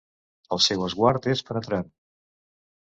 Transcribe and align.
El 0.57 0.61
seu 0.69 0.87
esguard 0.87 1.29
és 1.37 1.47
penetrant. 1.51 1.95